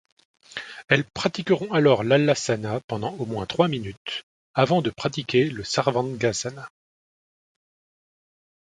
Elles 0.87 1.03
pratiqueront 1.07 1.71
alors 1.71 2.03
l'Halasana 2.03 2.79
pendant 2.87 3.13
au 3.19 3.27
moins 3.27 3.45
trois 3.45 3.67
minutes 3.67 4.23
avant 4.55 4.81
de 4.81 4.89
pratiquer 4.89 5.47
le 5.51 5.63
Sarvangasana. 5.63 6.67